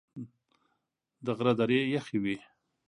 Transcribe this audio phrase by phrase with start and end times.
[1.25, 2.35] د غره درې یخي وې.